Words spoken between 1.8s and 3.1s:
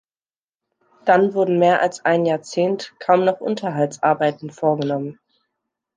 als ein Jahrzehnt